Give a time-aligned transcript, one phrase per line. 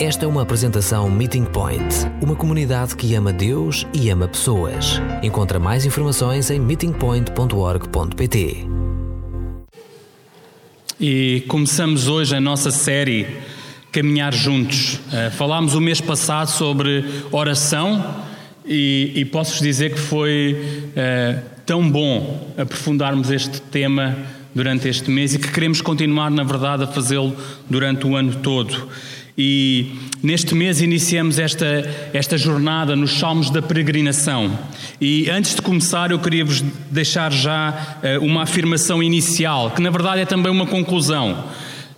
[0.00, 1.82] Esta é uma apresentação Meeting Point,
[2.22, 5.02] uma comunidade que ama Deus e ama pessoas.
[5.24, 8.64] Encontra mais informações em meetingpoint.org.pt.
[11.00, 13.26] E começamos hoje a nossa série
[13.90, 14.94] Caminhar Juntos.
[14.94, 18.22] Uh, falámos o mês passado sobre oração
[18.64, 24.16] e, e posso-vos dizer que foi uh, tão bom aprofundarmos este tema
[24.54, 27.34] durante este mês e que queremos continuar, na verdade, a fazê-lo
[27.68, 28.86] durante o ano todo.
[29.40, 34.58] E neste mês iniciamos esta, esta jornada nos Salmos da Peregrinação.
[35.00, 36.60] E antes de começar, eu queria vos
[36.90, 41.44] deixar já uh, uma afirmação inicial, que na verdade é também uma conclusão.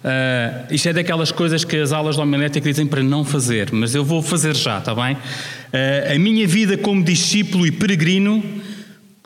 [0.05, 3.95] Uh, isto é daquelas coisas que as aulas de homilética dizem para não fazer, mas
[3.95, 5.15] eu vou fazer já, está bem?
[5.15, 8.45] Uh, a minha vida como discípulo e peregrino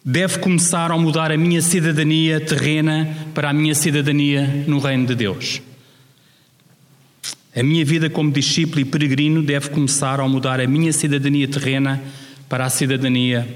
[0.05, 5.16] deve começar ao mudar a minha cidadania terrena para a minha cidadania no reino de
[5.16, 5.60] Deus.
[7.56, 12.02] A minha vida como discípulo e peregrino deve começar ao mudar a minha cidadania terrena
[12.48, 13.48] para a cidadania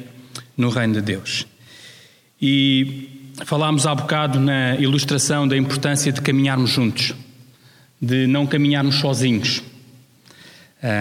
[0.56, 1.44] no reino de Deus.
[2.40, 3.08] E
[3.44, 7.12] falámos há bocado na ilustração da importância de caminharmos juntos,
[8.00, 9.64] de não caminharmos sozinhos.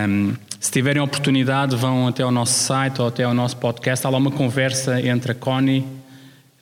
[0.09, 4.07] Um, se tiverem oportunidade, vão até ao nosso site ou até ao nosso podcast.
[4.07, 5.85] Há lá uma conversa entre a Connie,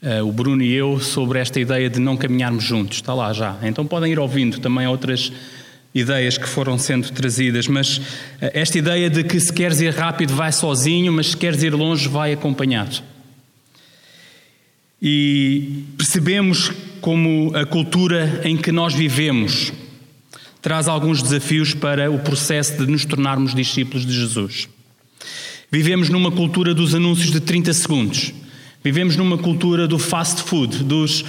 [0.04, 2.98] uh, o Bruno e eu sobre esta ideia de não caminharmos juntos.
[2.98, 3.58] Está lá já.
[3.64, 5.32] Então podem ir ouvindo também outras
[5.96, 8.04] ideias que foram sendo trazidas, mas uh,
[8.54, 12.10] esta ideia de que se queres ir rápido vai sozinho, mas se queres ir longe
[12.10, 13.02] vai acompanhado.
[15.02, 19.72] E percebemos como a cultura em que nós vivemos
[20.62, 24.68] traz alguns desafios para o processo de nos tornarmos discípulos de Jesus.
[25.72, 28.34] Vivemos numa cultura dos anúncios de 30 segundos.
[28.84, 31.24] Vivemos numa cultura do fast food, dos,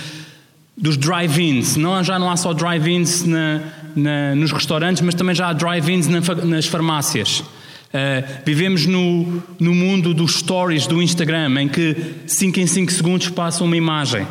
[0.76, 1.76] dos drive-ins.
[1.76, 3.60] Não, já não há só drive-ins na,
[3.96, 7.40] na, nos restaurantes, mas também já há drive-ins na, nas farmácias.
[7.40, 13.28] Uh, vivemos no, no mundo dos stories do Instagram, em que 5 em 5 segundos
[13.30, 14.26] passa uma imagem.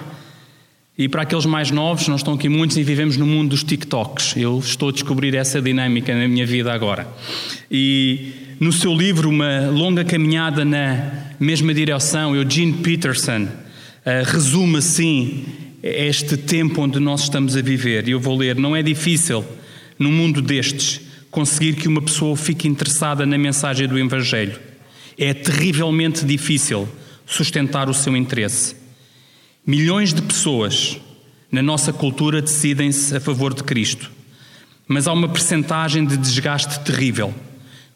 [0.97, 4.37] E para aqueles mais novos, não estão aqui muitos e vivemos no mundo dos TikToks.
[4.37, 7.05] Eu estou a descobrir essa dinâmica na minha vida agora.
[7.69, 15.43] E no seu livro, Uma Longa Caminhada na Mesma Direção, Eugene Peterson uh, resume assim
[15.83, 18.07] este tempo onde nós estamos a viver.
[18.07, 19.43] E eu vou ler: Não é difícil,
[19.97, 21.01] num mundo destes,
[21.31, 24.59] conseguir que uma pessoa fique interessada na mensagem do Evangelho.
[25.17, 26.87] É terrivelmente difícil
[27.25, 28.75] sustentar o seu interesse.
[29.65, 30.99] Milhões de pessoas
[31.51, 34.11] na nossa cultura decidem-se a favor de Cristo,
[34.87, 37.33] mas há uma percentagem de desgaste terrível.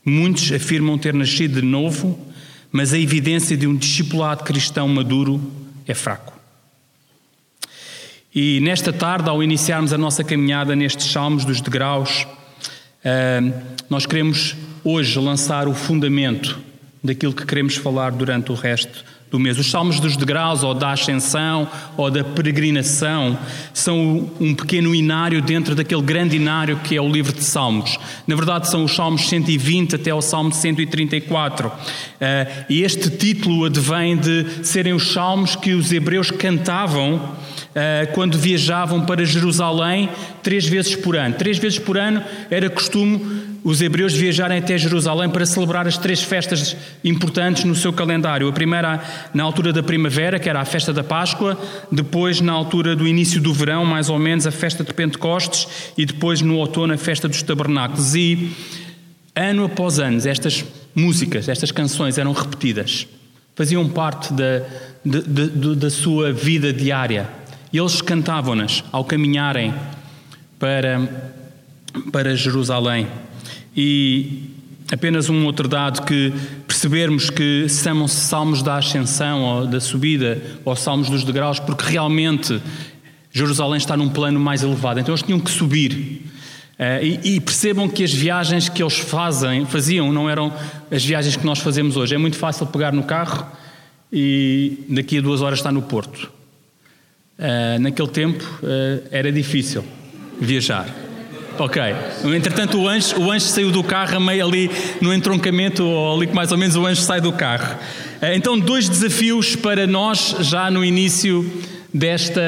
[0.03, 2.19] Muitos afirmam ter nascido de novo,
[2.71, 5.41] mas a evidência de um discipulado cristão maduro
[5.85, 6.38] é fraco.
[8.33, 12.27] E nesta tarde, ao iniciarmos a nossa caminhada nestes salmos dos degraus,
[13.03, 13.41] ah,
[13.89, 16.59] nós queremos hoje lançar o fundamento
[17.03, 19.57] daquilo que queremos falar durante o resto do mês.
[19.57, 23.37] Os salmos dos degraus, ou da ascensão, ou da peregrinação,
[23.73, 27.97] são um pequeno inário dentro daquele grande inário que é o livro de Salmos.
[28.25, 31.71] Na verdade, são os salmos 120 até o salmo 134.
[32.19, 37.35] Eh, e este título advém de serem os salmos que os hebreus cantavam
[37.75, 40.09] eh, quando viajavam para Jerusalém
[40.41, 41.35] três vezes por ano.
[41.35, 46.23] Três vezes por ano era costume os hebreus viajarem até Jerusalém para celebrar as três
[46.23, 48.47] festas importantes no seu calendário.
[48.47, 49.03] A primeira
[49.33, 51.57] na altura da primavera, que era a festa da Páscoa,
[51.91, 55.67] depois na altura do início do verão, mais ou menos, a festa de Pentecostes,
[55.97, 58.15] e depois no outono a festa dos tabernáculos.
[58.15, 58.51] E
[59.35, 60.63] ano após ano, estas
[60.95, 63.07] músicas, estas canções eram repetidas,
[63.55, 64.61] faziam parte da,
[65.05, 67.29] de, da sua vida diária.
[67.71, 69.73] E eles cantavam-nas ao caminharem
[70.57, 71.29] para,
[72.11, 73.07] para Jerusalém.
[73.81, 74.43] E
[74.91, 76.33] apenas um outro dado que
[76.67, 82.61] percebermos que chamam-se salmos da ascensão ou da subida ou salmos dos degraus, porque realmente
[83.31, 84.99] Jerusalém está num plano mais elevado.
[84.99, 86.25] Então eles tinham que subir.
[86.77, 90.53] Uh, e, e, percebam que as viagens que eles fazem, faziam não eram
[90.91, 92.15] as viagens que nós fazemos hoje.
[92.15, 93.49] É muito fácil pegar no carro
[94.11, 96.29] e daqui a duas horas está no Porto.
[97.37, 99.85] Uh, naquele tempo uh, era difícil
[100.41, 101.08] viajar.
[101.59, 101.81] Ok.
[102.33, 104.71] Entretanto, o anjo, o anjo saiu do carro meio ali
[105.01, 107.77] no entroncamento, ou ali que mais ou menos o anjo sai do carro.
[108.21, 111.45] Eh, então, dois desafios para nós já no início
[111.93, 112.41] desta,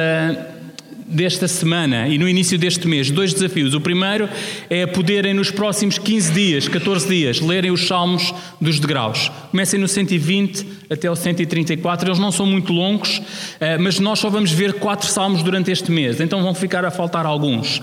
[1.11, 3.73] desta semana e no início deste mês dois desafios.
[3.73, 4.29] O primeiro
[4.69, 9.29] é poderem nos próximos 15 dias, 14 dias, lerem os salmos dos degraus.
[9.51, 13.21] Comecem no 120 até o 134, eles não são muito longos,
[13.59, 16.91] eh, mas nós só vamos ver quatro salmos durante este mês, então vão ficar a
[16.91, 17.81] faltar alguns.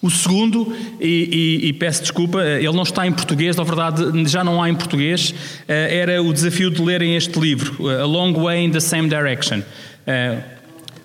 [0.00, 4.28] O segundo, e, e, e, peço desculpa, eh, ele não está em português, na verdade
[4.28, 5.34] já não há em português,
[5.68, 9.62] eh, era o desafio de lerem este livro, A Long Way in the Same Direction.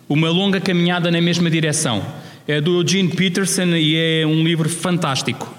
[0.10, 2.06] Uma longa caminhada na mesma direção.
[2.48, 5.54] É do Eugene Peterson e é um livro fantástico.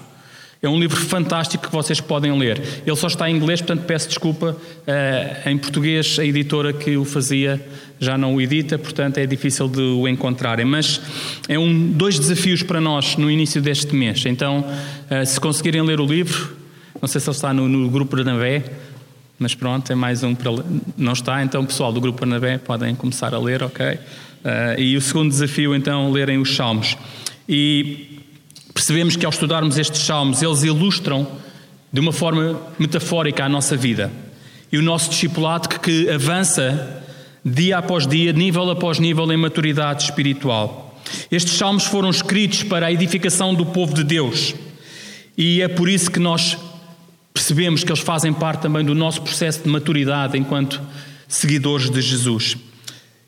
[0.61, 2.61] É um livro fantástico que vocês podem ler.
[2.85, 4.57] Ele só está em inglês, portanto peço desculpa.
[4.57, 7.65] Uh, em português, a editora que o fazia
[7.97, 10.65] já não o edita, portanto é difícil de o encontrarem.
[10.65, 10.99] Mas
[11.47, 14.25] é um, dois desafios para nós no início deste mês.
[14.25, 14.65] Então,
[15.09, 16.57] uh, se conseguirem ler o livro,
[17.01, 18.65] não sei se ele está no, no grupo Bernabé,
[19.37, 20.51] mas pronto, é mais um para.
[20.97, 23.97] Não está, então, pessoal do grupo Bernabé podem começar a ler, ok?
[24.43, 26.97] Uh, e o segundo desafio, então, lerem os Salmos.
[27.47, 28.19] E
[28.73, 31.27] percebemos que ao estudarmos estes Salmos, eles ilustram
[31.91, 34.11] de uma forma metafórica a nossa vida.
[34.71, 37.03] E o nosso discipulado que, que avança
[37.43, 40.99] dia após dia, nível após nível, em maturidade espiritual.
[41.31, 44.53] Estes Salmos foram escritos para a edificação do povo de Deus.
[45.37, 46.57] E é por isso que nós
[47.33, 50.81] percebemos que eles fazem parte também do nosso processo de maturidade enquanto
[51.27, 52.57] seguidores de Jesus.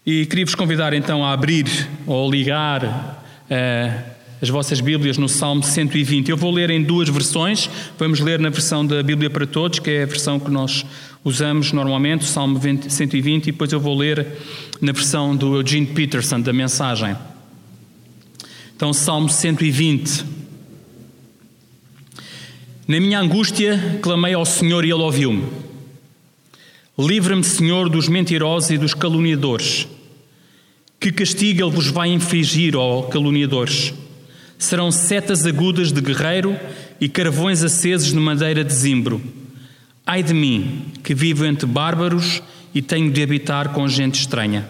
[0.04, 1.68] E queria-vos convidar então a abrir
[2.08, 4.04] ou ligar uh,
[4.42, 6.28] as vossas Bíblias no Salmo 120.
[6.32, 7.70] Eu vou ler em duas versões.
[8.00, 10.84] Vamos ler na versão da Bíblia para Todos, que é a versão que nós
[11.24, 14.26] usamos normalmente, o Salmo 20, 120, e depois eu vou ler
[14.82, 17.16] na versão do Eugene Peterson, da mensagem.
[18.76, 20.26] Então, Salmo 120.
[22.88, 25.71] Na minha angústia, clamei ao Senhor e Ele ouviu-me.
[26.98, 29.88] Livra-me, Senhor, dos mentirosos e dos caluniadores.
[31.00, 33.94] Que castigo Ele vos vai infligir, ó caluniadores?
[34.58, 36.56] Serão setas agudas de guerreiro
[37.00, 39.22] e carvões acesos de madeira de zimbro.
[40.06, 42.44] Ai de mim, que vivo entre bárbaros
[42.74, 44.68] e tenho de habitar com gente estranha.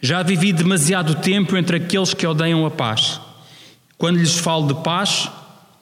[0.00, 3.20] Já vivi demasiado tempo entre aqueles que odeiam a paz.
[3.96, 5.28] Quando lhes falo de paz,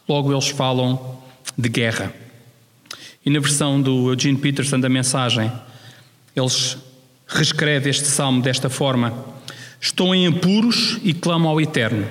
[0.07, 1.19] logo eles falam
[1.57, 2.20] de guerra.
[3.25, 5.53] E na versão do Eugene Peterson da mensagem,
[6.35, 6.79] eles
[7.27, 9.13] reescreve este salmo desta forma:
[9.81, 12.07] Estou em apuros e clamo ao Eterno,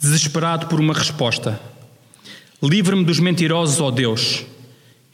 [0.00, 1.60] desesperado por uma resposta.
[2.62, 4.44] Livra-me dos mentirosos, ó Deus.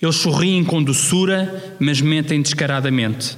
[0.00, 3.37] Eles sorriem com doçura, mas mentem descaradamente.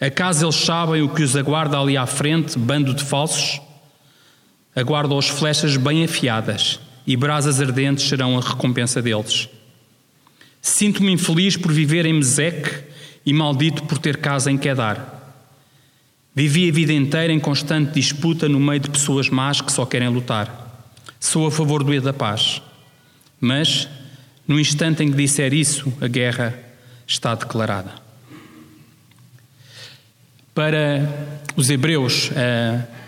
[0.00, 3.60] Acaso eles sabem o que os aguarda ali à frente, bando de falsos?
[4.74, 9.50] Aguardam-os flechas bem afiadas, e brasas ardentes serão a recompensa deles.
[10.60, 12.84] Sinto-me infeliz por viver em Meseque
[13.24, 15.18] e maldito por ter casa em Quedar.
[16.34, 20.08] Vivi a vida inteira em constante disputa no meio de pessoas más que só querem
[20.08, 20.68] lutar.
[21.18, 22.62] Sou a favor do E da paz.
[23.40, 23.88] Mas,
[24.46, 26.58] no instante em que disser isso, a guerra
[27.06, 27.92] está declarada.
[30.54, 31.08] Para
[31.56, 32.99] os hebreus, a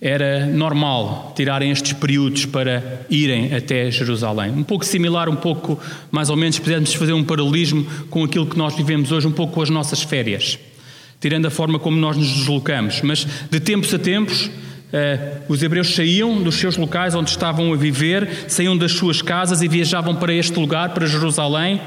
[0.00, 4.50] era normal tirarem estes períodos para irem até Jerusalém.
[4.50, 5.78] Um pouco similar, um pouco
[6.10, 9.52] mais ou menos, podemos fazer um paralelismo com aquilo que nós vivemos hoje, um pouco
[9.52, 10.58] com as nossas férias,
[11.20, 13.02] tirando a forma como nós nos deslocamos.
[13.02, 14.50] Mas de tempos a tempos,
[14.90, 19.60] eh, os hebreus saíam dos seus locais onde estavam a viver, saíam das suas casas
[19.60, 21.78] e viajavam para este lugar, para Jerusalém,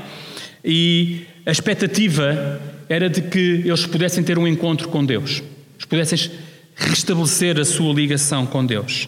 [0.63, 5.41] e a expectativa era de que eles pudessem ter um encontro com Deus,
[5.77, 6.29] eles pudessem
[6.75, 9.07] restabelecer a sua ligação com Deus.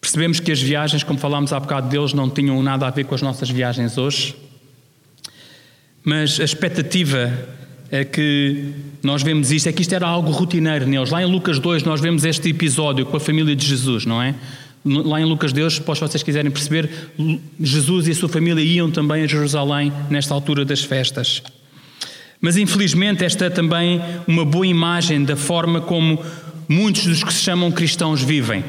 [0.00, 3.14] Percebemos que as viagens, como falámos há bocado deles, não tinham nada a ver com
[3.14, 4.36] as nossas viagens hoje.
[6.04, 7.32] Mas a expectativa
[7.90, 8.72] é que
[9.02, 11.10] nós vemos isto, é que isto era algo rotineiro neles.
[11.10, 14.34] Lá em Lucas 2 nós vemos este episódio com a família de Jesus, não é?
[14.84, 16.88] Lá em Lucas 2, se vocês quiserem perceber,
[17.60, 21.42] Jesus e a sua família iam também a Jerusalém nesta altura das festas.
[22.46, 26.24] Mas infelizmente esta é também uma boa imagem da forma como
[26.68, 28.62] muitos dos que se chamam cristãos vivem.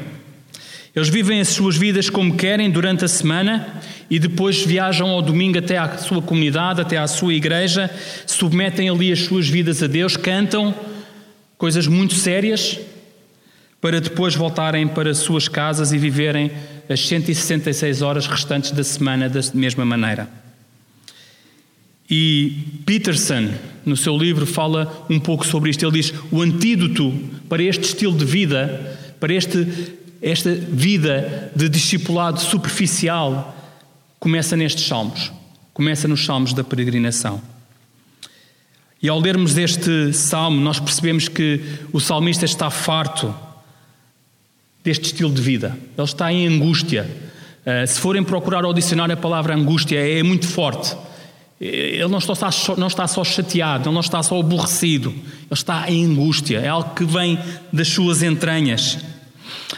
[0.96, 3.80] Eles vivem as suas vidas como querem durante a semana
[4.10, 7.88] e depois viajam ao domingo até à sua comunidade, até à sua igreja,
[8.26, 10.74] submetem ali as suas vidas a Deus, cantam
[11.56, 12.80] coisas muito sérias
[13.80, 16.50] para depois voltarem para as suas casas e viverem
[16.88, 20.47] as 166 horas restantes da semana da mesma maneira.
[22.10, 23.50] E Peterson,
[23.84, 25.84] no seu livro, fala um pouco sobre isto.
[25.84, 27.12] Ele diz: o antídoto
[27.48, 29.66] para este estilo de vida, para este,
[30.22, 33.54] esta vida de discipulado superficial,
[34.18, 35.32] começa nestes salmos.
[35.74, 37.40] Começa nos salmos da peregrinação.
[39.00, 41.60] E ao lermos este salmo, nós percebemos que
[41.92, 43.32] o salmista está farto
[44.82, 45.78] deste estilo de vida.
[45.96, 47.08] Ele está em angústia.
[47.64, 50.96] Uh, se forem procurar ao dicionário a palavra angústia, é muito forte.
[51.60, 55.90] Ele não está, só, não está só chateado, ele não está só aborrecido, ele está
[55.90, 57.38] em angústia, é algo que vem
[57.72, 58.98] das suas entranhas.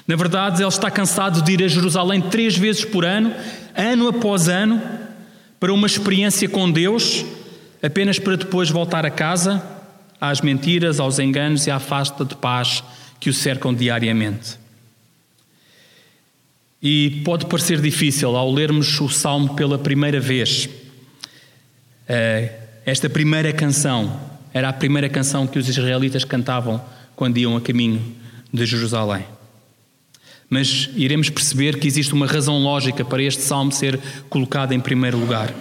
[0.06, 3.34] Na verdade, ele está cansado de ir a Jerusalém três vezes por ano,
[3.74, 4.80] ano após ano,
[5.58, 7.24] para uma experiência com Deus,
[7.82, 9.62] apenas para depois voltar a casa,
[10.20, 12.84] às mentiras, aos enganos e à falta de paz
[13.18, 14.58] que o cercam diariamente.
[16.82, 20.68] E pode parecer difícil ao lermos o salmo pela primeira vez
[22.84, 24.20] esta primeira canção
[24.52, 26.80] era a primeira canção que os israelitas cantavam
[27.14, 28.02] quando iam a caminho
[28.52, 29.24] de Jerusalém.
[30.48, 35.16] Mas iremos perceber que existe uma razão lógica para este salmo ser colocado em primeiro
[35.16, 35.54] lugar.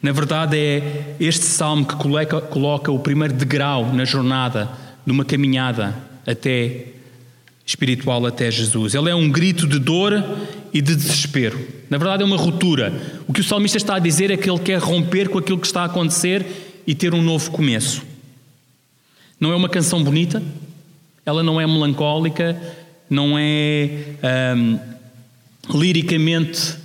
[0.00, 4.70] Na verdade, é este salmo que coloca, coloca o primeiro degrau na jornada
[5.04, 6.95] de uma caminhada até
[7.66, 8.94] espiritual até Jesus.
[8.94, 10.24] Ele é um grito de dor
[10.72, 11.58] e de desespero.
[11.90, 12.92] Na verdade, é uma ruptura.
[13.26, 15.66] O que o salmista está a dizer é que ele quer romper com aquilo que
[15.66, 16.46] está a acontecer
[16.86, 18.02] e ter um novo começo.
[19.40, 20.40] Não é uma canção bonita,
[21.26, 22.56] ela não é melancólica,
[23.10, 24.16] não é
[24.56, 24.78] hum,
[25.74, 26.76] liricamente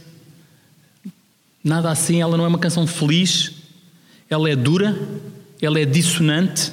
[1.64, 3.54] nada assim, ela não é uma canção feliz,
[4.30, 4.98] ela é dura,
[5.62, 6.72] ela é dissonante,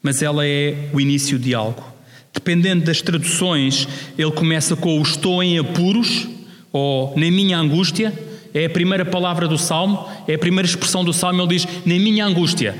[0.00, 1.93] mas ela é o início de algo.
[2.34, 3.86] Dependendo das traduções,
[4.18, 6.26] ele começa com o estou em apuros
[6.72, 8.12] ou na minha angústia.
[8.52, 11.40] É a primeira palavra do salmo, é a primeira expressão do salmo.
[11.42, 12.76] Ele diz na minha angústia.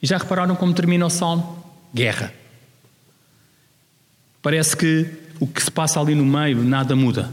[0.00, 1.64] E já repararam como termina o salmo?
[1.92, 2.32] Guerra.
[4.40, 5.06] Parece que
[5.40, 7.30] o que se passa ali no meio nada muda.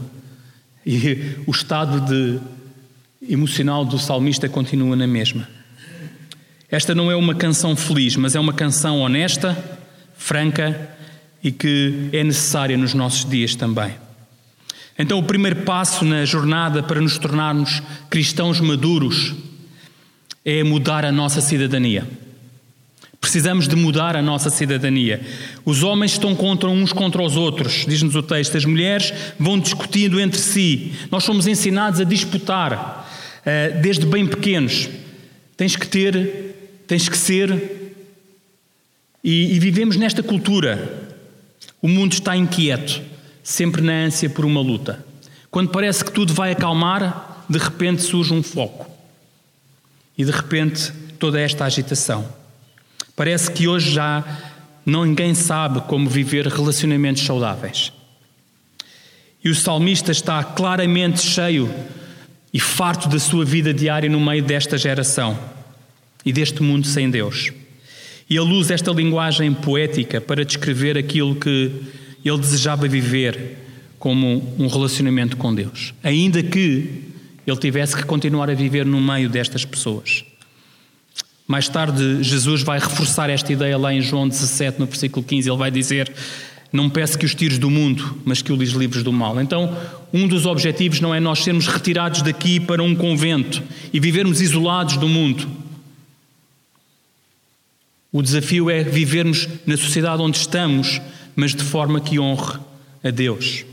[0.84, 2.40] E o estado de
[3.28, 5.48] emocional do salmista continua na mesma.
[6.68, 9.56] Esta não é uma canção feliz, mas é uma canção honesta,
[10.16, 10.95] franca
[11.46, 13.94] e que é necessária nos nossos dias também.
[14.98, 19.32] Então, o primeiro passo na jornada para nos tornarmos cristãos maduros
[20.44, 22.04] é mudar a nossa cidadania.
[23.20, 25.20] Precisamos de mudar a nossa cidadania.
[25.64, 28.56] Os homens estão contra uns contra os outros, diz-nos o texto.
[28.56, 30.94] As mulheres vão discutindo entre si.
[31.12, 33.08] Nós somos ensinados a disputar
[33.44, 34.88] eh, desde bem pequenos.
[35.56, 37.94] Tens que ter, tens que ser.
[39.22, 41.05] E, e vivemos nesta cultura
[41.86, 43.00] o mundo está inquieto,
[43.44, 45.06] sempre na ânsia por uma luta.
[45.52, 48.90] Quando parece que tudo vai acalmar, de repente surge um foco.
[50.18, 52.28] E de repente toda esta agitação.
[53.14, 54.24] Parece que hoje já
[54.84, 57.92] ninguém sabe como viver relacionamentos saudáveis.
[59.44, 61.72] E o salmista está claramente cheio
[62.52, 65.38] e farto da sua vida diária no meio desta geração
[66.24, 67.52] e deste mundo sem Deus.
[68.28, 71.72] E ele usa esta linguagem poética para descrever aquilo que
[72.24, 73.58] ele desejava viver
[73.98, 77.02] como um relacionamento com Deus, ainda que
[77.46, 80.24] ele tivesse que continuar a viver no meio destas pessoas.
[81.46, 85.48] Mais tarde, Jesus vai reforçar esta ideia lá em João 17, no versículo 15.
[85.48, 86.12] Ele vai dizer:
[86.72, 89.40] Não peço que os tires do mundo, mas que os livres do mal.
[89.40, 89.76] Então,
[90.12, 94.96] um dos objetivos não é nós sermos retirados daqui para um convento e vivermos isolados
[94.96, 95.48] do mundo.
[98.16, 101.02] O desafio é vivermos na sociedade onde estamos,
[101.36, 102.58] mas de forma que honre
[103.04, 103.66] a Deus.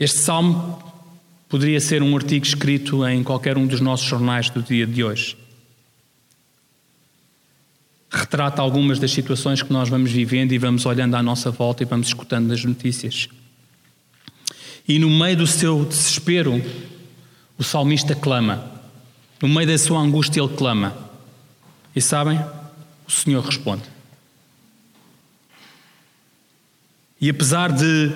[0.00, 0.82] Este salmo
[1.50, 5.36] poderia ser um artigo escrito em qualquer um dos nossos jornais do dia de hoje.
[8.10, 11.86] Retrata algumas das situações que nós vamos vivendo e vamos olhando à nossa volta e
[11.86, 13.28] vamos escutando nas notícias.
[14.88, 16.58] E no meio do seu desespero,
[17.58, 18.71] o salmista clama.
[19.42, 20.96] No meio da sua angústia, ele clama.
[21.94, 22.38] E sabem?
[23.06, 23.82] O Senhor responde.
[27.20, 28.12] E apesar de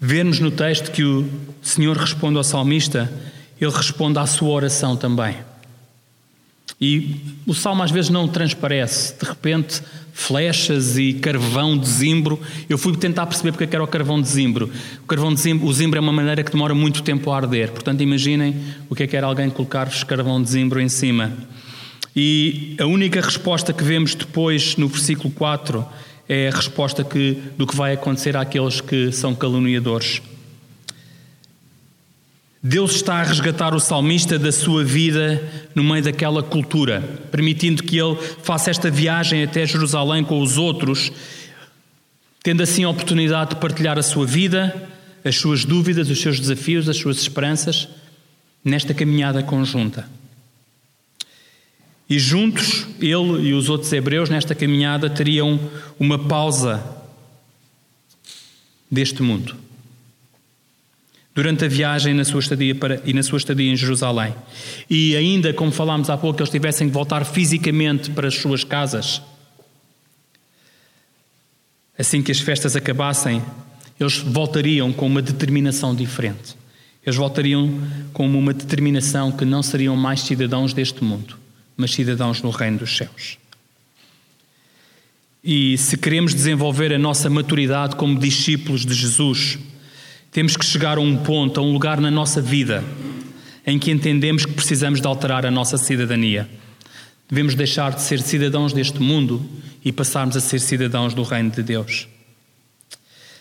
[0.00, 1.28] vermos no texto que o
[1.62, 3.12] Senhor responde ao salmista,
[3.60, 5.36] ele responde à sua oração também.
[6.80, 9.82] E o salmo às vezes não transparece, de repente,
[10.14, 12.40] flechas e carvão de zimbro.
[12.68, 14.70] Eu fui tentar perceber porque é era o carvão de zimbro.
[15.02, 17.70] O carvão de zimbro, o zimbro é uma maneira que demora muito tempo a arder.
[17.70, 18.56] Portanto, imaginem
[18.88, 21.32] o que é que era alguém colocar-vos carvão de zimbro em cima.
[22.16, 25.86] E a única resposta que vemos depois no versículo 4
[26.28, 30.22] é a resposta que, do que vai acontecer àqueles que são caluniadores.
[32.62, 35.42] Deus está a resgatar o salmista da sua vida
[35.74, 37.00] no meio daquela cultura,
[37.30, 41.10] permitindo que ele faça esta viagem até Jerusalém com os outros,
[42.42, 44.88] tendo assim a oportunidade de partilhar a sua vida,
[45.24, 47.88] as suas dúvidas, os seus desafios, as suas esperanças,
[48.62, 50.06] nesta caminhada conjunta.
[52.10, 55.58] E juntos, ele e os outros hebreus nesta caminhada teriam
[55.98, 56.84] uma pausa
[58.90, 59.69] deste mundo.
[61.34, 64.34] Durante a viagem na sua estadia para, e na sua estadia em Jerusalém.
[64.88, 69.22] E ainda, como falámos há pouco, eles tivessem de voltar fisicamente para as suas casas.
[71.96, 73.42] Assim que as festas acabassem,
[73.98, 76.56] eles voltariam com uma determinação diferente.
[77.04, 77.80] Eles voltariam
[78.12, 81.38] com uma determinação que não seriam mais cidadãos deste mundo,
[81.76, 83.38] mas cidadãos no reino dos céus.
[85.42, 89.58] E se queremos desenvolver a nossa maturidade como discípulos de Jesus,
[90.30, 92.84] temos que chegar a um ponto, a um lugar na nossa vida
[93.66, 96.48] em que entendemos que precisamos de alterar a nossa cidadania.
[97.28, 99.44] Devemos deixar de ser cidadãos deste mundo
[99.84, 102.08] e passarmos a ser cidadãos do reino de Deus.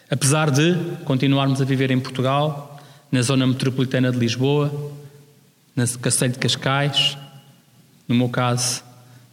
[0.09, 2.79] Apesar de continuarmos a viver em Portugal,
[3.11, 4.93] na zona metropolitana de Lisboa,
[5.75, 7.17] na Cacilho de Cascais,
[8.07, 8.83] no meu caso,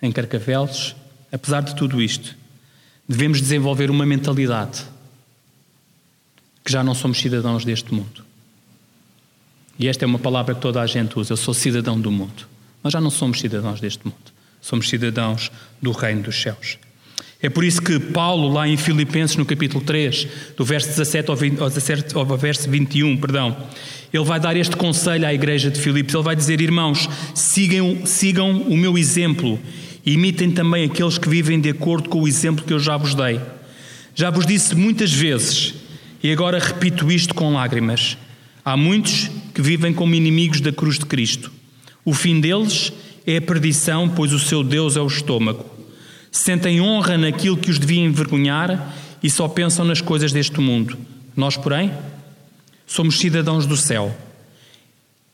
[0.00, 0.94] em Carcavelos,
[1.32, 2.36] apesar de tudo isto,
[3.08, 4.84] devemos desenvolver uma mentalidade
[6.76, 8.23] já não somos cidadãos deste mundo.
[9.78, 12.47] E esta é uma palavra que toda a gente usa: eu sou cidadão do mundo.
[12.85, 16.78] Nós já não somos cidadãos deste mundo, somos cidadãos do reino dos céus.
[17.40, 21.37] É por isso que Paulo, lá em Filipenses, no capítulo 3, do verso 17 ao,
[21.37, 23.56] 20, ao, 17, ao verso 21, perdão,
[24.12, 26.14] ele vai dar este conselho à igreja de Filipos.
[26.14, 29.59] Ele vai dizer: Irmãos, sigam, sigam o meu exemplo,
[30.04, 33.40] imitem também aqueles que vivem de acordo com o exemplo que eu já vos dei.
[34.14, 35.75] Já vos disse muitas vezes,
[36.26, 38.16] e agora repito isto com lágrimas:
[38.64, 41.50] há muitos que vivem como inimigos da cruz de Cristo.
[42.04, 42.92] O fim deles
[43.26, 45.76] é a perdição, pois o seu Deus é o estômago
[46.37, 50.97] sentem honra naquilo que os devia envergonhar e só pensam nas coisas deste mundo.
[51.35, 51.92] Nós, porém,
[52.87, 54.14] somos cidadãos do céu.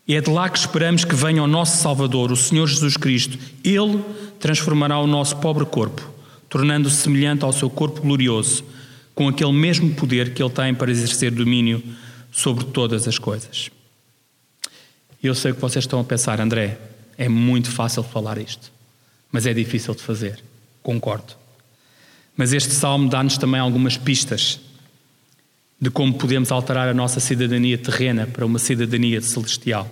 [0.09, 3.39] É de lá que esperamos que venha o nosso Salvador, o Senhor Jesus Cristo.
[3.65, 4.03] Ele
[4.39, 6.03] transformará o nosso pobre corpo,
[6.49, 8.65] tornando-se semelhante ao seu corpo glorioso,
[9.15, 11.83] com aquele mesmo poder que ele tem para exercer domínio
[12.31, 13.71] sobre todas as coisas.
[15.23, 16.79] Eu sei que vocês estão a pensar, André,
[17.17, 18.73] é muito fácil falar isto,
[19.31, 20.43] mas é difícil de fazer.
[20.83, 21.35] Concordo.
[22.37, 24.59] Mas este salmo dá-nos também algumas pistas
[25.81, 29.91] de como podemos alterar a nossa cidadania terrena para uma cidadania celestial.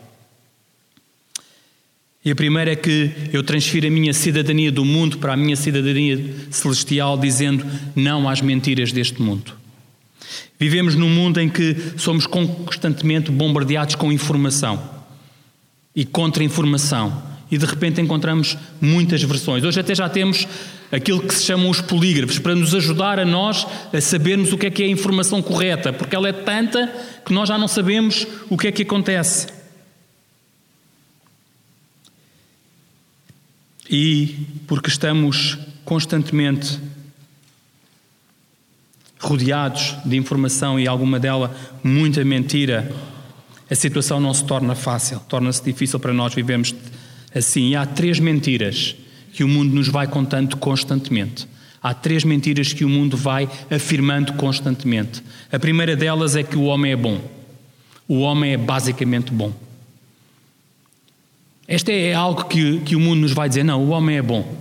[2.22, 5.56] E a primeira é que eu transfiro a minha cidadania do mundo para a minha
[5.56, 7.64] cidadania celestial, dizendo
[7.96, 9.54] não às mentiras deste mundo.
[10.58, 15.00] Vivemos num mundo em que somos constantemente bombardeados com informação
[15.96, 19.64] e contra-informação, e de repente encontramos muitas versões.
[19.64, 20.46] Hoje até já temos
[20.92, 24.66] aquilo que se chamam os polígrafos, para nos ajudar a nós a sabermos o que
[24.66, 26.86] é que é a informação correta, porque ela é tanta
[27.24, 29.59] que nós já não sabemos o que é que acontece.
[33.90, 36.78] E porque estamos constantemente
[39.18, 42.94] rodeados de informação e alguma dela muita mentira,
[43.68, 46.72] a situação não se torna fácil, torna-se difícil para nós vivermos
[47.34, 47.70] assim.
[47.70, 48.94] E há três mentiras
[49.32, 51.48] que o mundo nos vai contando constantemente.
[51.82, 55.22] Há três mentiras que o mundo vai afirmando constantemente.
[55.50, 57.20] A primeira delas é que o homem é bom.
[58.06, 59.52] O homem é basicamente bom.
[61.70, 64.58] Este é algo que, que o mundo nos vai dizer: não, o homem é bom.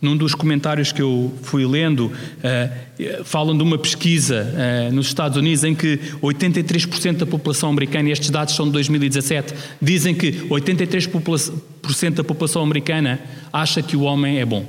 [0.00, 4.50] Num dos comentários que eu fui lendo, uh, falam de uma pesquisa
[4.90, 8.72] uh, nos Estados Unidos em que 83% da população americana, e estes dados são de
[8.72, 13.20] 2017, dizem que 83% da população americana
[13.52, 14.66] acha que o homem é bom.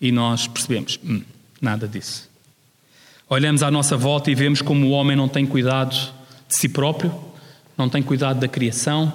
[0.00, 1.22] E nós percebemos, hum,
[1.60, 2.28] nada disso.
[3.28, 5.94] Olhamos à nossa volta e vemos como o homem não tem cuidado
[6.48, 7.12] de si próprio,
[7.76, 9.12] não tem cuidado da criação,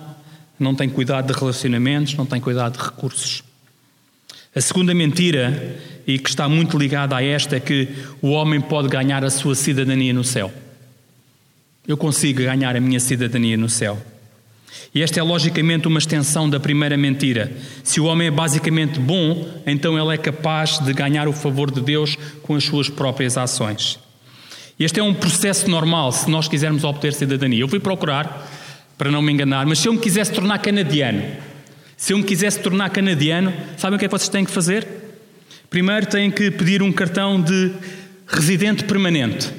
[0.59, 3.43] não tem cuidado de relacionamentos, não tem cuidado de recursos.
[4.55, 7.87] A segunda mentira, e que está muito ligada a esta, é que
[8.21, 10.51] o homem pode ganhar a sua cidadania no céu.
[11.87, 13.97] Eu consigo ganhar a minha cidadania no céu.
[14.93, 17.51] E esta é logicamente uma extensão da primeira mentira.
[17.83, 21.81] Se o homem é basicamente bom, então ele é capaz de ganhar o favor de
[21.81, 23.99] Deus com as suas próprias ações.
[24.79, 27.59] Este é um processo normal se nós quisermos obter cidadania.
[27.59, 28.49] Eu fui procurar,
[28.97, 31.21] para não me enganar, mas se eu me quisesse tornar canadiano,
[31.97, 34.87] se eu me quisesse tornar canadiano, sabem o que é que vocês têm que fazer?
[35.69, 37.73] Primeiro têm que pedir um cartão de
[38.25, 39.51] residente permanente.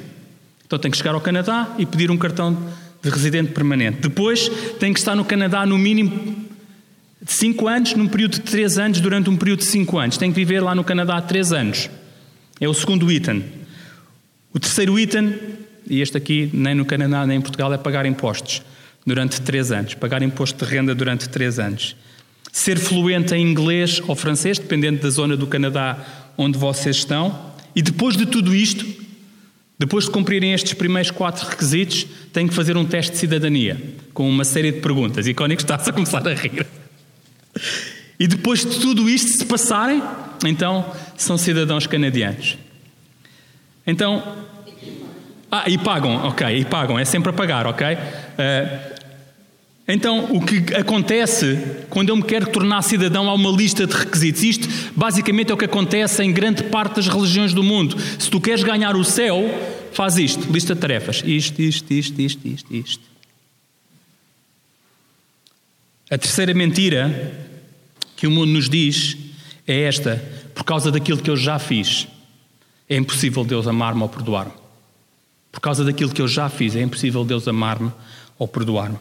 [0.65, 2.57] Então têm que chegar ao Canadá e pedir um cartão
[3.03, 3.99] de residente permanente.
[4.01, 6.47] Depois têm que estar no Canadá no mínimo
[7.21, 10.17] de 5 anos, num período de 3 anos, durante um período de 5 anos.
[10.17, 11.91] Têm que viver lá no Canadá há 3 anos.
[12.59, 13.60] É o segundo item.
[14.53, 15.39] O terceiro item,
[15.89, 18.63] e este aqui nem no Canadá nem em Portugal, é pagar impostos
[19.07, 19.95] durante 3 anos.
[19.95, 21.97] Pagar imposto de renda durante 3 anos.
[22.53, 25.99] ser fluente em inglês ou francês, dependendo da zona do Canadá
[26.37, 27.53] onde vocês estão.
[27.75, 28.85] E depois de tudo isto,
[29.79, 33.81] depois de cumprirem estes primeiros quatro requisitos, têm que fazer um teste de cidadania,
[34.13, 35.27] com uma série de perguntas.
[35.27, 36.67] E Cónico está-se a começar a rir.
[38.19, 40.03] E depois de tudo isto se passarem,
[40.45, 42.59] então são cidadãos canadianos.
[43.91, 44.23] Então.
[45.51, 47.85] Ah, e pagam, ok, e pagam, é sempre a pagar, ok?
[47.95, 49.01] Uh,
[49.89, 54.45] então, o que acontece quando eu me quero tornar cidadão, há uma lista de requisitos.
[54.45, 57.97] Isto, basicamente, é o que acontece em grande parte das religiões do mundo.
[58.17, 59.43] Se tu queres ganhar o céu,
[59.93, 61.25] faz isto: lista de tarefas.
[61.27, 63.05] Isto, isto, isto, isto, isto, isto.
[66.09, 67.33] A terceira mentira
[68.17, 69.17] que o mundo nos diz
[69.67, 70.23] é esta:
[70.55, 72.07] por causa daquilo que eu já fiz,
[72.91, 74.53] é impossível Deus amar-me ou perdoar-me.
[75.53, 77.93] Por causa daquilo que eu já fiz, é impossível Deus amar-me
[78.37, 78.99] ou perdoar-me.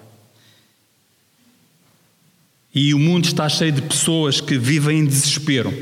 [2.73, 5.73] E o mundo está cheio de pessoas que vivem em desespero,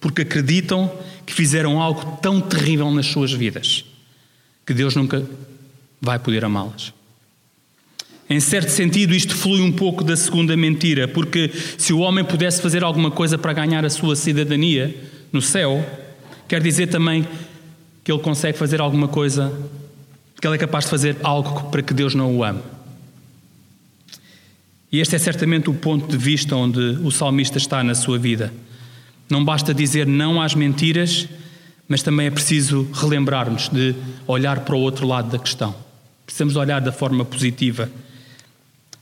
[0.00, 0.92] porque acreditam
[1.24, 3.84] que fizeram algo tão terrível nas suas vidas,
[4.66, 5.24] que Deus nunca
[6.00, 6.92] vai poder amá-las.
[8.28, 12.60] Em certo sentido, isto flui um pouco da segunda mentira, porque se o homem pudesse
[12.60, 14.94] fazer alguma coisa para ganhar a sua cidadania
[15.32, 16.03] no céu,
[16.48, 17.26] quer dizer também
[18.02, 19.52] que ele consegue fazer alguma coisa,
[20.40, 22.60] que ele é capaz de fazer algo para que Deus não o ame.
[24.92, 28.52] E este é certamente o ponto de vista onde o salmista está na sua vida.
[29.28, 31.26] Não basta dizer não às mentiras,
[31.88, 33.94] mas também é preciso relembrar-nos de
[34.26, 35.74] olhar para o outro lado da questão.
[36.24, 37.90] Precisamos olhar da forma positiva.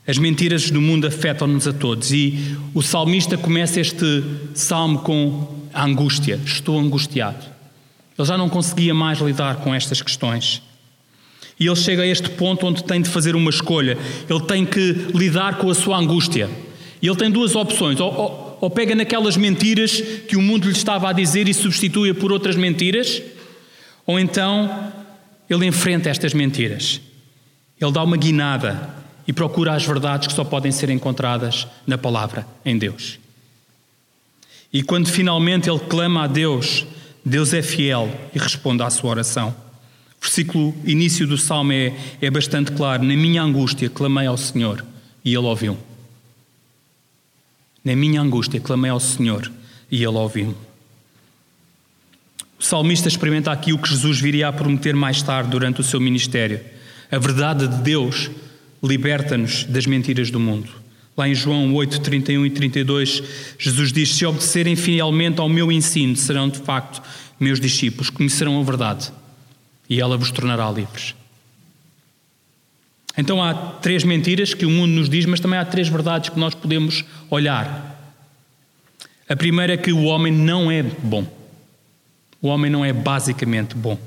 [0.07, 4.25] As mentiras do mundo afetam-nos a todos e o salmista começa este
[4.55, 6.39] salmo com a angústia.
[6.45, 7.45] Estou angustiado.
[8.19, 10.63] Ele já não conseguia mais lidar com estas questões.
[11.59, 13.97] E ele chega a este ponto onde tem de fazer uma escolha.
[14.29, 16.49] Ele tem que lidar com a sua angústia.
[17.01, 18.01] E ele tem duas opções.
[18.01, 22.15] Ou, ou, ou pega naquelas mentiras que o mundo lhe estava a dizer e substitui-a
[22.15, 23.21] por outras mentiras,
[24.07, 24.93] ou então
[25.51, 27.01] ele enfrenta estas mentiras.
[27.81, 28.89] Ele dá uma guinada
[29.27, 33.19] e procura as verdades que só podem ser encontradas na palavra, em Deus.
[34.73, 36.87] E quando finalmente ele clama a Deus,
[37.25, 39.55] Deus é fiel e responde à sua oração
[40.23, 43.03] versículo início do salmo é, é bastante claro.
[43.03, 44.85] Na minha angústia clamei ao Senhor
[45.25, 45.77] e Ele ouviu.
[47.85, 49.51] Na minha angústia clamei ao Senhor
[49.91, 50.57] e Ele ouviu.
[52.57, 56.01] O salmista experimenta aqui o que Jesus viria a prometer mais tarde durante o seu
[56.01, 56.61] ministério.
[57.11, 58.31] A verdade de Deus
[58.81, 60.82] liberta-nos das mentiras do mundo.
[61.17, 63.23] Lá em João 8, 31 e 32,
[63.59, 67.03] Jesus diz: Se obedecerem fielmente ao meu ensino, serão de facto
[67.39, 69.13] meus discípulos, conhecerão a verdade
[69.93, 71.15] e ela vos tornará livres.
[73.17, 76.39] Então há três mentiras que o mundo nos diz, mas também há três verdades que
[76.39, 77.99] nós podemos olhar.
[79.29, 81.27] A primeira é que o homem não é bom.
[82.41, 83.99] O homem não é basicamente bom.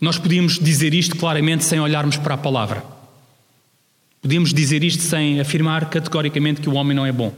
[0.00, 2.82] Nós podíamos dizer isto claramente sem olharmos para a palavra.
[4.22, 7.32] Podíamos dizer isto sem afirmar categoricamente que o homem não é bom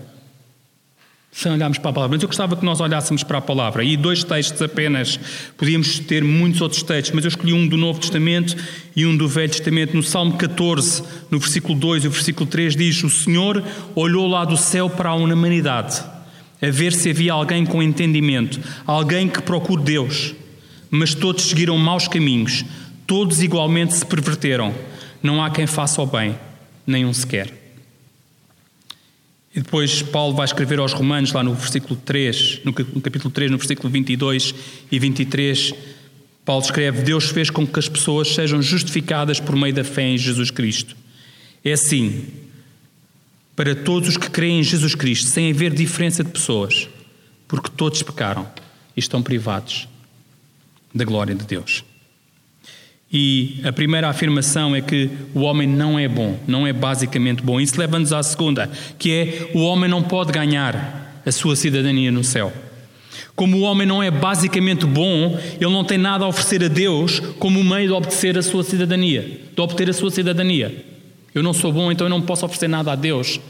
[1.33, 2.15] sem olharmos para a palavra.
[2.17, 3.83] Mas eu gostava que nós olhássemos para a palavra.
[3.83, 5.19] E dois textos apenas.
[5.57, 8.55] Podíamos ter muitos outros textos, mas eu escolhi um do Novo Testamento
[8.95, 9.97] e um do Velho Testamento.
[9.97, 13.65] No Salmo 14, no versículo 2 e o versículo 3, diz: O Senhor
[13.95, 16.03] olhou lá do céu para a humanidade,
[16.61, 20.35] a ver se havia alguém com entendimento, alguém que procure Deus.
[20.91, 22.63] Mas todos seguiram maus caminhos,
[23.07, 24.75] todos igualmente se perverteram.
[25.23, 26.37] Não há quem faça o bem,
[26.87, 27.63] nenhum sequer.
[29.55, 33.59] E depois Paulo vai escrever aos Romanos, lá no versículo 3, no capítulo 3, no
[33.59, 34.55] versículo 22
[34.91, 35.75] e 23,
[36.45, 40.17] Paulo escreve: Deus fez com que as pessoas sejam justificadas por meio da fé em
[40.17, 40.97] Jesus Cristo.
[41.63, 42.27] É assim,
[43.55, 46.89] para todos os que creem em Jesus Cristo, sem haver diferença de pessoas,
[47.47, 48.51] porque todos pecaram
[48.97, 49.87] e estão privados
[50.95, 51.85] da glória de Deus.
[53.13, 57.61] E a primeira afirmação é que o homem não é bom, não é basicamente bom.
[57.61, 62.25] Isso leva-nos à segunda, que é o homem não pode ganhar a sua cidadania no
[62.25, 62.51] céu.
[63.37, 67.21] Como o homem não é basicamente bom, ele não tem nada a oferecer a Deus
[67.39, 70.85] como meio de obter a sua cidadania, de obter a sua cidadania.
[71.35, 73.41] Eu não sou bom, então eu não posso oferecer nada a Deus,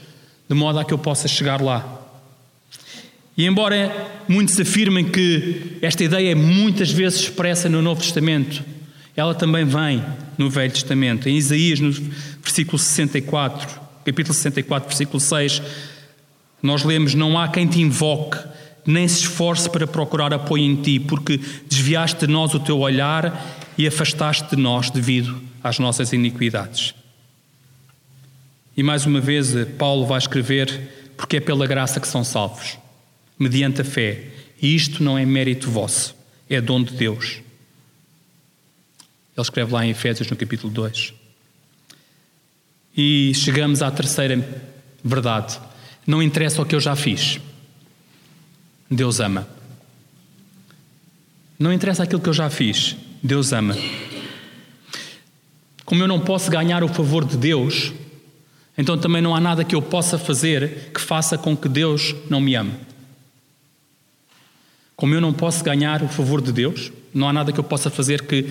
[0.48, 2.01] de modo a que eu possa chegar lá.
[3.37, 8.62] E embora muitos afirmem que esta ideia é muitas vezes expressa no Novo Testamento,
[9.16, 10.03] ela também vem
[10.38, 11.29] no Velho Testamento.
[11.29, 11.92] Em Isaías, no
[12.42, 15.62] versículo 64, capítulo 64, versículo 6,
[16.62, 18.38] nós lemos: Não há quem te invoque,
[18.87, 23.44] nem se esforce para procurar apoio em ti, porque desviaste de nós o teu olhar
[23.77, 26.94] e afastaste de nós devido às nossas iniquidades.
[28.75, 32.79] E mais uma vez, Paulo vai escrever: porque é pela graça que são salvos,
[33.38, 34.29] mediante a fé.
[34.61, 36.16] E isto não é mérito vosso,
[36.48, 37.42] é dom de Deus.
[39.37, 41.14] Ele escreve lá em Efésios, no capítulo 2.
[42.97, 44.37] E chegamos à terceira
[45.03, 45.59] verdade.
[46.07, 47.40] Não interessa o que eu já fiz.
[48.90, 49.49] Deus ama.
[51.59, 52.97] Não interessa aquilo que eu já fiz.
[53.23, 53.77] Deus ama.
[55.85, 57.92] Como eu não posso ganhar o favor de Deus,
[58.77, 62.40] então também não há nada que eu possa fazer que faça com que Deus não
[62.40, 62.75] me ame.
[64.97, 67.90] Como eu não posso ganhar o favor de Deus, não há nada que eu possa
[67.90, 68.51] fazer que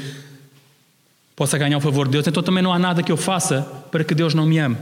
[1.42, 4.04] possa ganhar o favor de Deus, então também não há nada que eu faça para
[4.04, 4.78] que Deus não me ame.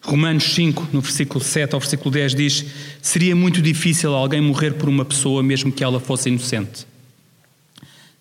[0.00, 2.64] Romanos 5, no versículo 7 ao versículo 10, diz:
[3.02, 6.86] Seria muito difícil alguém morrer por uma pessoa, mesmo que ela fosse inocente.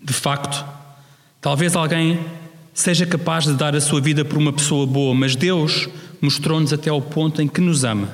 [0.02, 0.62] De facto,
[1.40, 2.20] talvez alguém
[2.74, 5.88] seja capaz de dar a sua vida por uma pessoa boa, mas Deus
[6.20, 8.10] mostrou-nos até ao ponto em que nos ama,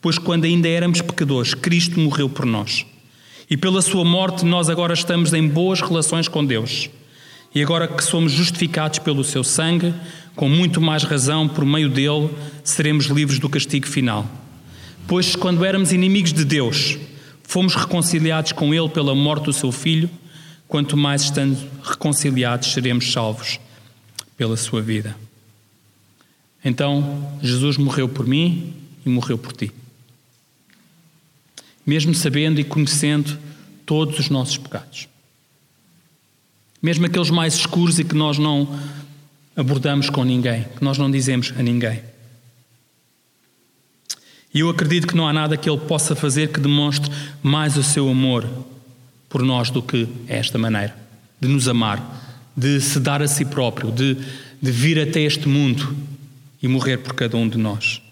[0.00, 2.86] pois quando ainda éramos pecadores, Cristo morreu por nós.
[3.50, 6.88] E pela sua morte, nós agora estamos em boas relações com Deus.
[7.54, 9.94] E agora que somos justificados pelo seu sangue,
[10.36, 12.30] com muito mais razão, por meio dele,
[12.62, 14.26] seremos livres do castigo final.
[15.06, 16.98] Pois, quando éramos inimigos de Deus,
[17.42, 20.10] fomos reconciliados com ele pela morte do seu filho,
[20.68, 23.58] quanto mais estando reconciliados, seremos salvos
[24.36, 25.16] pela sua vida.
[26.64, 29.72] Então, Jesus morreu por mim e morreu por ti.
[31.86, 33.38] Mesmo sabendo e conhecendo
[33.86, 35.08] todos os nossos pecados.
[36.80, 38.78] Mesmo aqueles mais escuros e que nós não
[39.56, 42.00] abordamos com ninguém, que nós não dizemos a ninguém.
[44.54, 47.10] E eu acredito que não há nada que Ele possa fazer que demonstre
[47.42, 48.48] mais o seu amor
[49.28, 51.08] por nós do que esta maneira
[51.40, 54.16] de nos amar, de se dar a si próprio, de,
[54.60, 55.94] de vir até este mundo
[56.62, 58.02] e morrer por cada um de nós.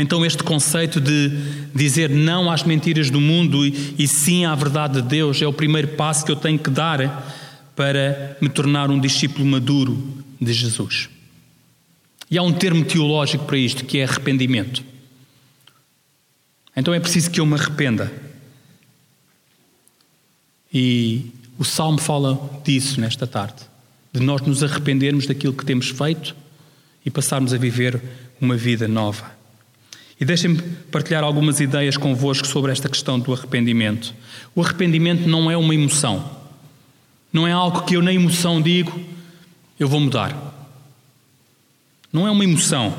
[0.00, 1.30] Então, este conceito de
[1.74, 5.52] dizer não às mentiras do mundo e, e, sim à verdade de Deus é o
[5.52, 7.26] primeiro passo que eu tenho que dar
[7.74, 11.08] para me tornar um discípulo maduro de Jesus.
[12.30, 14.84] E há um termo teológico para isto que é arrependimento.
[16.76, 18.12] Então é preciso que eu me arrependa.
[20.72, 21.26] E
[21.58, 23.62] o Salmo fala disso nesta tarde,
[24.12, 26.36] de nós nos arrependermos daquilo que temos feito
[27.04, 28.00] e passarmos a viver
[28.40, 29.37] uma vida nova.
[30.20, 34.12] E deixem-me partilhar algumas ideias convosco sobre esta questão do arrependimento.
[34.54, 36.38] O arrependimento não é uma emoção.
[37.32, 38.98] Não é algo que eu, na emoção, digo,
[39.78, 40.34] eu vou mudar.
[42.12, 42.94] Não é uma emoção.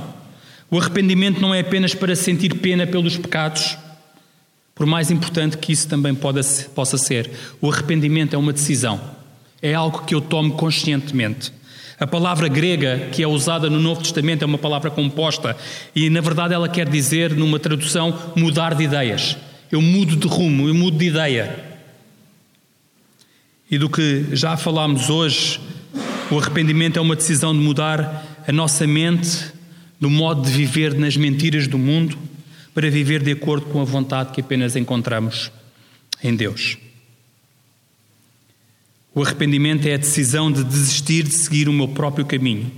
[0.71, 3.77] O arrependimento não é apenas para sentir pena pelos pecados,
[4.75, 7.29] por mais importante que isso também possa ser.
[7.60, 9.01] O arrependimento é uma decisão.
[9.62, 11.51] É algo que eu tomo conscientemente.
[11.99, 15.57] A palavra grega que é usada no Novo Testamento é uma palavra composta
[15.93, 19.35] e, na verdade, ela quer dizer, numa tradução, mudar de ideias.
[19.69, 21.63] Eu mudo de rumo, eu mudo de ideia.
[23.69, 25.59] E do que já falámos hoje,
[26.31, 29.51] o arrependimento é uma decisão de mudar a nossa mente
[29.99, 32.17] do modo de viver nas mentiras do mundo
[32.73, 35.51] para viver de acordo com a vontade que apenas encontramos
[36.23, 36.77] em Deus.
[39.19, 42.71] O arrependimento é a decisão de desistir de seguir o meu próprio caminho,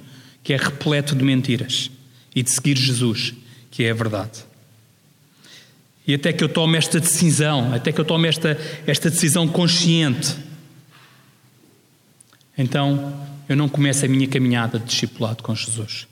[0.43, 1.91] que é repleto de mentiras,
[2.36, 3.36] e de seguir Jesus,
[3.69, 4.43] que é a verdade.
[6.08, 10.36] E até que eu tome esta decisão, até que eu tome esta, esta decisão consciente,
[12.58, 16.08] então eu não começo a minha caminhada de discipulado com Jesus.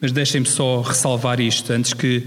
[0.00, 2.26] Mas deixem-me só ressalvar isto antes que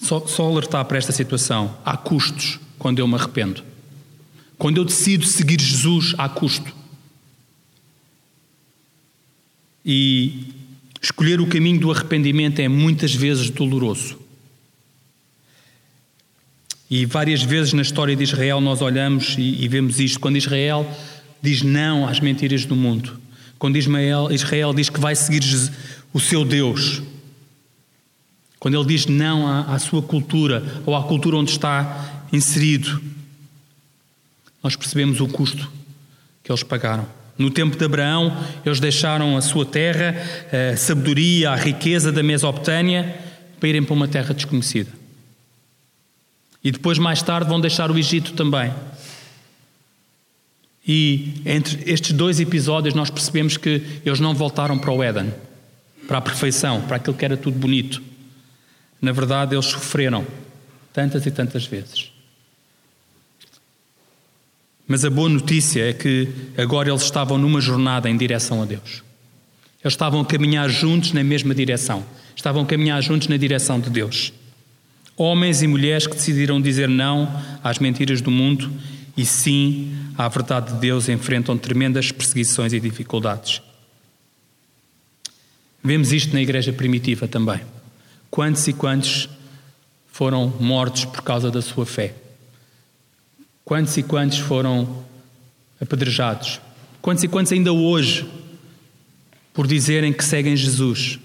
[0.00, 1.76] Só, só alertar para esta situação.
[1.84, 3.62] Há custos quando eu me arrependo.
[4.56, 6.74] Quando eu decido seguir Jesus, há custo.
[9.84, 10.48] E
[11.00, 14.18] escolher o caminho do arrependimento é muitas vezes doloroso.
[16.90, 20.18] E várias vezes na história de Israel nós olhamos e, e vemos isto.
[20.18, 20.90] Quando Israel
[21.40, 23.18] diz não às mentiras do mundo,
[23.58, 25.42] quando Ismael, Israel diz que vai seguir
[26.12, 27.02] o seu Deus,
[28.60, 33.02] quando ele diz não à, à sua cultura ou à cultura onde está inserido,
[34.62, 35.72] nós percebemos o custo
[36.44, 37.06] que eles pagaram.
[37.38, 40.14] No tempo de Abraão, eles deixaram a sua terra,
[40.72, 43.18] a sabedoria, a riqueza da Mesopotâmia,
[43.58, 44.90] para irem para uma terra desconhecida.
[46.62, 48.70] E depois, mais tarde, vão deixar o Egito também.
[50.86, 55.32] E entre estes dois episódios, nós percebemos que eles não voltaram para o Éden,
[56.06, 58.02] para a perfeição, para aquilo que era tudo bonito.
[59.00, 60.26] Na verdade, eles sofreram
[60.92, 62.10] tantas e tantas vezes.
[64.86, 69.02] Mas a boa notícia é que agora eles estavam numa jornada em direção a Deus.
[69.82, 72.04] Eles estavam a caminhar juntos na mesma direção.
[72.34, 74.32] Estavam a caminhar juntos na direção de Deus.
[75.16, 77.30] Homens e mulheres que decidiram dizer não
[77.62, 78.70] às mentiras do mundo
[79.16, 83.62] e sim à verdade de Deus enfrentam tremendas perseguições e dificuldades.
[85.84, 87.60] Vemos isto na igreja primitiva também.
[88.30, 89.28] Quantos e quantos
[90.06, 92.14] foram mortos por causa da sua fé?
[93.64, 95.04] Quantos e quantos foram
[95.80, 96.60] apedrejados?
[97.02, 98.24] Quantos e quantos ainda hoje,
[99.52, 101.18] por dizerem que seguem Jesus,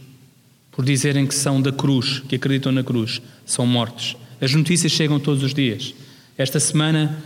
[0.71, 4.17] por dizerem que são da cruz, que acreditam na cruz, são mortos?
[4.41, 5.93] As notícias chegam todos os dias.
[6.35, 7.23] Esta semana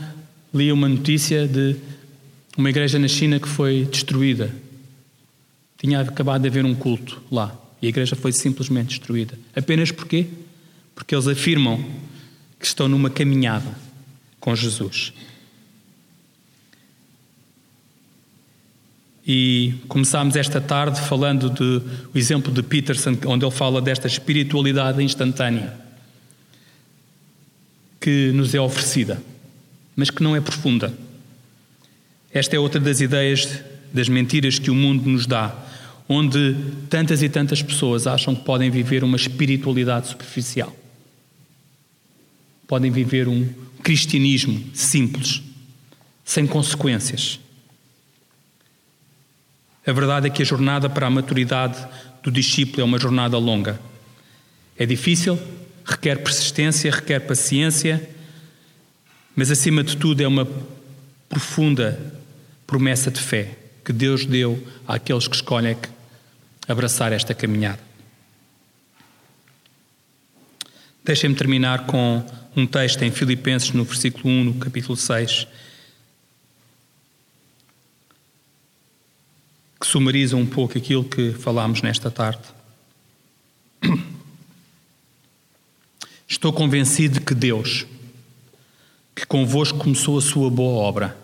[0.54, 1.78] li uma notícia de
[2.58, 4.54] uma igreja na China que foi destruída.
[5.78, 9.38] Tinha acabado de haver um culto lá e a igreja foi simplesmente destruída.
[9.56, 10.28] Apenas porquê?
[10.94, 11.84] Porque eles afirmam
[12.60, 13.74] que estão numa caminhada
[14.40, 15.14] com Jesus.
[19.26, 21.84] E começámos esta tarde falando do
[22.16, 25.74] exemplo de Peterson, onde ele fala desta espiritualidade instantânea
[28.00, 29.22] que nos é oferecida,
[29.96, 30.94] mas que não é profunda.
[32.34, 33.62] Esta é outra das ideias,
[33.94, 35.56] das mentiras que o mundo nos dá,
[36.12, 36.56] onde
[36.90, 40.76] tantas e tantas pessoas acham que podem viver uma espiritualidade superficial.
[42.68, 43.48] Podem viver um,
[43.84, 45.42] cristianismo simples,
[46.26, 47.40] sem consequências.
[49.86, 51.78] A verdade é que a jornada para a maturidade
[52.24, 53.80] do discípulo é uma jornada longa.
[54.78, 55.40] É difícil,
[55.86, 58.10] requer persistência, requer paciência,
[59.36, 60.48] mas acima de tudo é uma
[61.28, 62.14] profunda
[62.66, 65.76] promessa de fé que Deus deu àqueles que escolhem
[66.70, 67.80] abraçar esta caminhada.
[71.04, 72.24] Deixem-me terminar com
[72.56, 75.48] um texto em Filipenses, no versículo 1, no capítulo 6,
[79.80, 82.44] que sumariza um pouco aquilo que falámos nesta tarde.
[86.28, 87.88] Estou convencido que Deus,
[89.16, 91.18] que convosco começou a sua boa obra,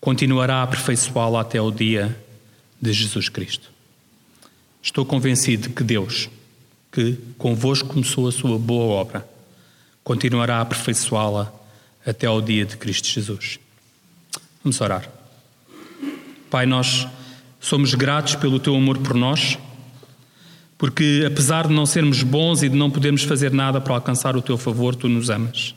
[0.00, 2.18] continuará a aperfeiçoá-la até o dia
[2.80, 3.75] de Jesus Cristo.
[4.82, 6.28] Estou convencido que Deus,
[6.92, 9.28] que convosco começou a sua boa obra,
[10.04, 11.52] continuará a aperfeiçoá-la
[12.06, 13.58] até ao dia de Cristo Jesus.
[14.62, 15.08] Vamos orar.
[16.48, 17.06] Pai, nós
[17.60, 19.58] somos gratos pelo teu amor por nós,
[20.78, 24.42] porque apesar de não sermos bons e de não podermos fazer nada para alcançar o
[24.42, 25.74] teu favor, tu nos amas.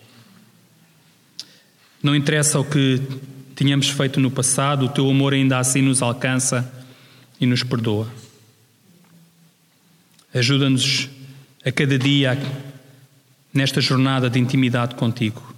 [2.02, 3.02] Não interessa o que
[3.56, 6.72] tínhamos feito no passado, o teu amor ainda assim nos alcança
[7.42, 8.08] e nos perdoa.
[10.34, 11.10] Ajuda-nos
[11.66, 12.38] a cada dia
[13.54, 15.56] nesta jornada de intimidade contigo,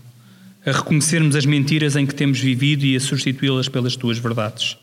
[0.65, 4.77] a reconhecermos as mentiras em que temos vivido e a substituí-las pelas tuas verdades.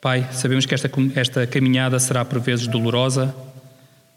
[0.00, 3.34] Pai, sabemos que esta, esta caminhada será por vezes dolorosa,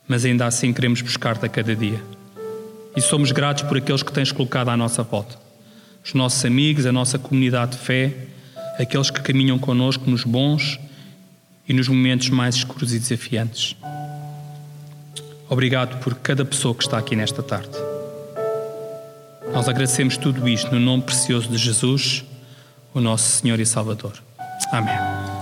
[0.07, 2.01] mas ainda assim queremos buscar-te a cada dia.
[2.95, 5.37] E somos gratos por aqueles que tens colocado à nossa volta.
[6.05, 8.13] Os nossos amigos, a nossa comunidade de fé,
[8.79, 10.79] aqueles que caminham connosco nos bons
[11.67, 13.75] e nos momentos mais escuros e desafiantes.
[15.49, 17.77] Obrigado por cada pessoa que está aqui nesta tarde.
[19.53, 22.25] Nós agradecemos tudo isto no nome precioso de Jesus,
[22.93, 24.13] o nosso Senhor e Salvador.
[24.71, 25.32] Amém.